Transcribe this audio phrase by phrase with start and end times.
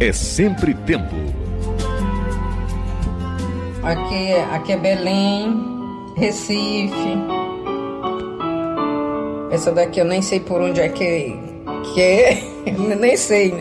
[0.00, 1.14] é sempre tempo.
[3.82, 5.62] Aqui, aqui é Belém,
[6.16, 7.18] Recife.
[9.50, 11.36] Essa daqui eu nem sei por onde é que,
[11.94, 12.42] que é,
[12.98, 13.54] nem sei.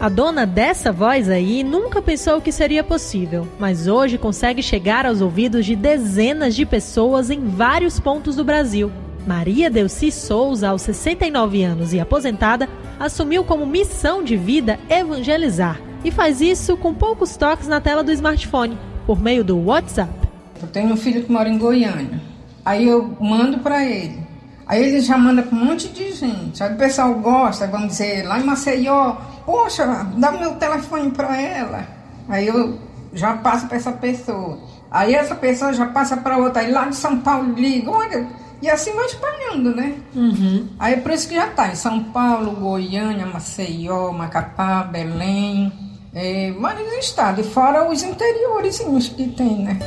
[0.00, 5.20] A dona dessa voz aí nunca pensou que seria possível, mas hoje consegue chegar aos
[5.20, 8.92] ouvidos de dezenas de pessoas em vários pontos do Brasil.
[9.26, 12.68] Maria Delci Souza, aos 69 anos e aposentada,
[12.98, 18.12] assumiu como missão de vida evangelizar e faz isso com poucos toques na tela do
[18.12, 20.12] smartphone, por meio do WhatsApp.
[20.60, 22.20] Eu tenho um filho que mora em Goiânia.
[22.64, 24.26] Aí eu mando para ele.
[24.66, 26.62] Aí ele já manda para um monte de gente.
[26.62, 31.40] Aí o pessoal gosta, vamos dizer, lá em Maceió, poxa, dá o meu telefone para
[31.40, 31.86] ela.
[32.28, 32.78] Aí eu
[33.14, 34.58] já passo para essa pessoa.
[34.90, 36.60] Aí essa pessoa já passa para outra.
[36.60, 38.26] Aí lá de São Paulo liga, olha,
[38.60, 39.94] e assim vai espalhando, né?
[40.14, 40.68] Uhum.
[40.78, 45.72] Aí é por isso que já está em São Paulo, Goiânia, Maceió, Macapá, Belém,
[46.14, 48.78] é, vários estados, fora os interiores
[49.16, 49.78] que tem, né?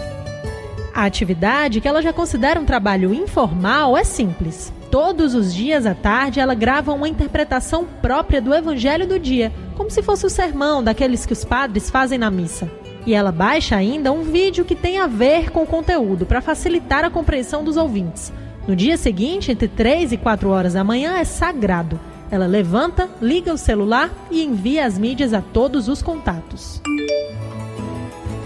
[0.93, 4.73] A atividade, que ela já considera um trabalho informal, é simples.
[4.89, 9.89] Todos os dias à tarde, ela grava uma interpretação própria do Evangelho do dia, como
[9.89, 12.69] se fosse o sermão daqueles que os padres fazem na missa.
[13.05, 17.05] E ela baixa ainda um vídeo que tem a ver com o conteúdo para facilitar
[17.05, 18.33] a compreensão dos ouvintes.
[18.67, 21.99] No dia seguinte, entre 3 e 4 horas da manhã, é sagrado.
[22.29, 26.81] Ela levanta, liga o celular e envia as mídias a todos os contatos.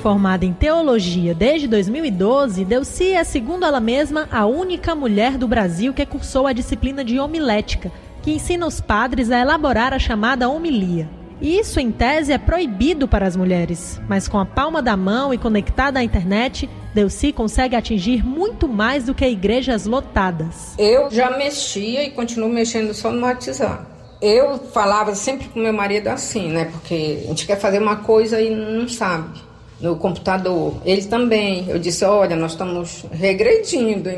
[0.02, 5.94] Formada em teologia desde 2012, Delci é, segundo ela mesma, a única mulher do Brasil
[5.94, 7.91] que cursou a disciplina de homilética,
[8.22, 11.09] que ensina os padres a elaborar a chamada homilia.
[11.41, 15.38] Isso, em tese, é proibido para as mulheres, mas com a palma da mão e
[15.38, 20.73] conectada à internet, Delci consegue atingir muito mais do que igrejas lotadas.
[20.78, 23.86] Eu já mexia e continuo mexendo só no WhatsApp.
[24.22, 26.66] Eu falava sempre com meu marido assim, né?
[26.66, 29.41] Porque a gente quer fazer uma coisa e não sabe
[29.80, 30.73] no computador.
[30.86, 31.66] Ele também.
[31.67, 34.09] Eu disse: olha, nós estamos regredindo.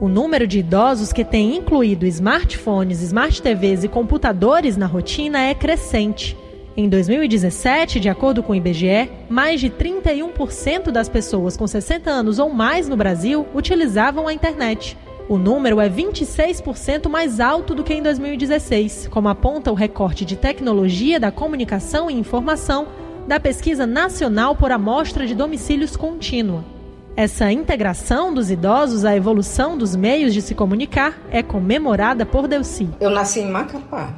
[0.00, 5.52] O número de idosos que tem incluído smartphones, smart TVs e computadores na rotina é
[5.52, 6.34] crescente.
[6.74, 12.38] Em 2017, de acordo com o IBGE, mais de 31% das pessoas com 60 anos
[12.38, 14.96] ou mais no Brasil utilizavam a internet.
[15.28, 20.34] O número é 26% mais alto do que em 2016, como aponta o recorte de
[20.34, 22.88] tecnologia da comunicação e informação
[23.28, 26.79] da Pesquisa Nacional por Amostra de Domicílios Contínua.
[27.16, 32.88] Essa integração dos idosos à evolução dos meios de se comunicar é comemorada por Delci.
[33.00, 34.14] Eu nasci em Macapá.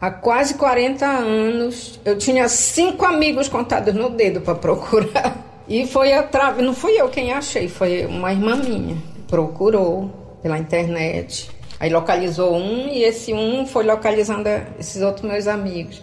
[0.00, 5.42] Há quase 40 anos, eu tinha cinco amigos contados no dedo para procurar.
[5.66, 8.96] E foi através, não fui eu quem achei, foi uma irmã minha.
[9.26, 11.50] Procurou pela internet.
[11.80, 16.02] Aí localizou um e esse um foi localizando esses outros meus amigos.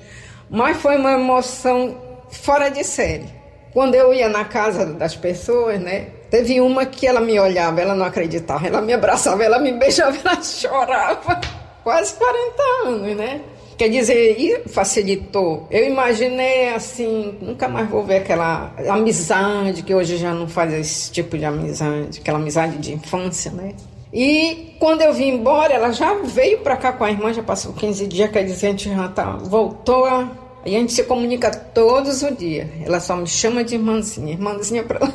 [0.49, 1.95] Mas foi uma emoção
[2.29, 3.27] fora de série.
[3.71, 6.07] Quando eu ia na casa das pessoas, né?
[6.31, 10.17] Teve uma que ela me olhava, ela não acreditava, ela me abraçava, ela me beijava,
[10.23, 11.41] ela chorava.
[11.83, 13.41] Quase 40 anos, né?
[13.77, 15.67] Quer dizer, facilitou.
[15.69, 21.11] Eu imaginei assim, nunca mais vou ver aquela amizade que hoje já não faz esse
[21.11, 23.73] tipo de amizade, aquela amizade de infância, né?
[24.13, 27.73] E quando eu vim embora, ela já veio para cá com a irmã, já passou
[27.73, 30.29] 15 dias, quer dizer, a gente já tá, voltou a
[30.63, 32.67] a gente se comunica todos os dias.
[32.85, 35.11] Ela só me chama de irmãzinha, irmãzinha para lá.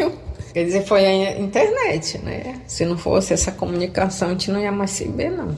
[0.56, 2.55] Quer dizer, foi a internet, né?
[2.67, 5.55] Se não fosse essa comunicação, a gente não ia mais se ver, não.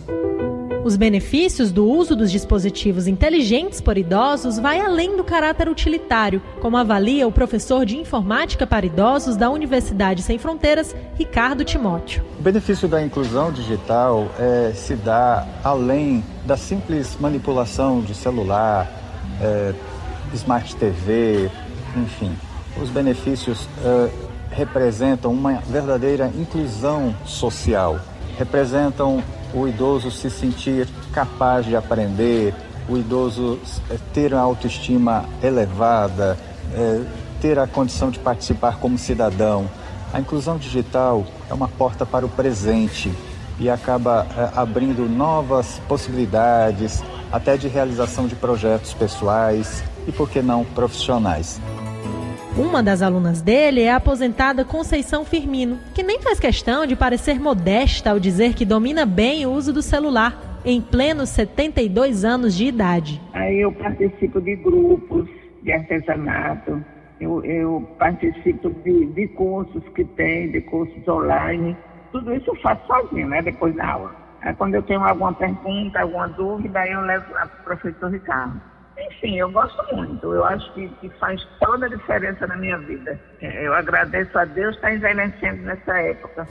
[0.84, 6.76] Os benefícios do uso dos dispositivos inteligentes por idosos vai além do caráter utilitário, como
[6.76, 12.25] avalia o professor de informática para idosos da Universidade Sem Fronteiras, Ricardo Timóteo.
[12.37, 18.91] O benefício da inclusão digital é, se dá além da simples manipulação de celular,
[19.41, 19.72] é,
[20.34, 21.48] Smart TV,
[21.97, 22.32] enfim.
[22.82, 28.00] Os benefícios é, representam uma verdadeira inclusão social,
[28.36, 29.22] representam
[29.54, 32.54] o idoso se sentir capaz de aprender,
[32.88, 33.58] o idoso
[33.91, 36.38] é, ter a autoestima elevada,
[36.75, 37.02] é,
[37.40, 39.69] ter a condição de participar como cidadão.
[40.12, 43.12] A inclusão digital é uma porta para o presente
[43.58, 50.40] e acaba é, abrindo novas possibilidades, até de realização de projetos pessoais e, por que
[50.40, 51.61] não, profissionais.
[52.58, 57.38] Uma das alunas dele é a aposentada Conceição Firmino, que nem faz questão de parecer
[57.38, 62.66] modesta ao dizer que domina bem o uso do celular, em plenos 72 anos de
[62.66, 63.22] idade.
[63.32, 65.28] Aí eu participo de grupos
[65.62, 66.84] de artesanato,
[67.20, 71.76] eu, eu participo de, de cursos que tem, de cursos online.
[72.11, 74.16] Tudo isso eu faço sozinho, né, depois da aula.
[74.43, 78.61] Aí, quando eu tenho alguma pergunta, alguma dúvida, eu levo para o professor Ricardo.
[79.21, 80.33] Sim, eu gosto muito.
[80.33, 83.19] Eu acho que, que faz toda a diferença na minha vida.
[83.41, 86.47] É, eu agradeço a Deus estar envelhecendo nessa época.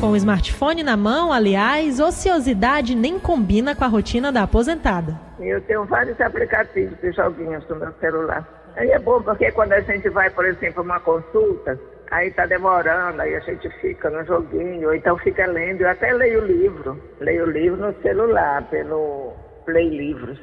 [0.00, 5.18] Com o smartphone na mão, aliás, ociosidade nem combina com a rotina da aposentada.
[5.40, 8.46] Eu tenho vários aplicativos de joguinhos no meu celular.
[8.76, 13.22] Aí é bom porque quando a gente vai, por exemplo, uma consulta, aí tá demorando,
[13.22, 15.80] aí a gente fica no joguinho, ou então fica lendo.
[15.80, 17.00] Eu até leio livro.
[17.20, 19.32] Leio livro no celular, pelo
[19.66, 20.38] Play Livros.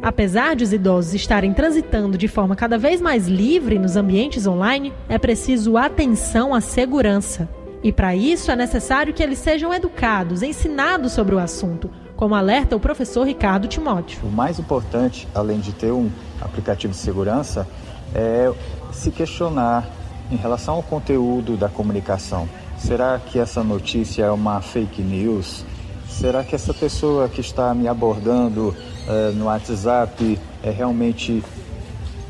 [0.00, 4.92] Apesar de os idosos estarem transitando de forma cada vez mais livre nos ambientes online,
[5.08, 7.48] é preciso atenção à segurança.
[7.82, 12.76] E para isso é necessário que eles sejam educados, ensinados sobre o assunto, como alerta
[12.76, 14.20] o professor Ricardo Timóteo.
[14.22, 16.08] O mais importante, além de ter um
[16.40, 17.66] aplicativo de segurança,
[18.14, 18.52] é
[18.92, 19.88] se questionar
[20.30, 22.48] em relação ao conteúdo da comunicação.
[22.78, 25.64] Será que essa notícia é uma fake news?
[26.12, 31.42] Será que essa pessoa que está me abordando uh, no WhatsApp é realmente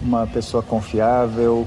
[0.01, 1.67] uma pessoa confiável?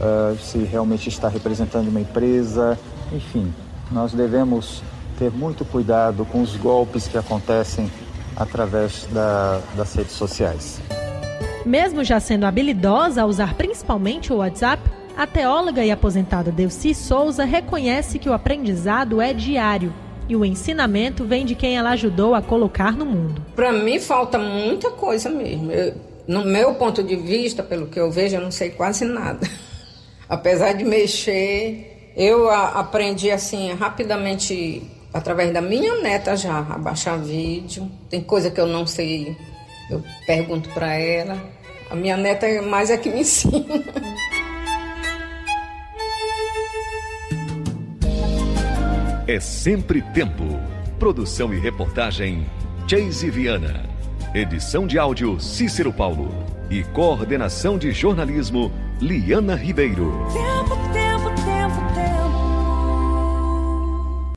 [0.00, 2.78] Uh, se realmente está representando uma empresa?
[3.12, 3.52] Enfim,
[3.90, 4.82] nós devemos
[5.18, 7.90] ter muito cuidado com os golpes que acontecem
[8.34, 10.80] através da, das redes sociais.
[11.64, 14.82] Mesmo já sendo habilidosa a usar principalmente o WhatsApp,
[15.16, 19.92] a teóloga e aposentada Delci Souza reconhece que o aprendizado é diário
[20.30, 23.42] e o ensinamento vem de quem ela ajudou a colocar no mundo.
[23.56, 25.72] Para mim falta muita coisa mesmo.
[25.72, 25.92] Eu,
[26.28, 29.44] no meu ponto de vista, pelo que eu vejo, eu não sei quase nada.
[30.28, 34.80] Apesar de mexer, eu a, aprendi assim rapidamente
[35.12, 37.90] através da minha neta já a baixar vídeo.
[38.08, 39.36] Tem coisa que eu não sei,
[39.90, 41.42] eu pergunto para ela.
[41.90, 43.82] A minha neta é mais é que me ensina.
[49.30, 50.58] É sempre tempo.
[50.98, 52.44] Produção e reportagem
[52.88, 53.84] Chase Viana.
[54.34, 56.28] Edição de áudio Cícero Paulo.
[56.68, 60.26] E coordenação de jornalismo Liana Ribeiro.
[60.32, 61.09] Tempo, tempo,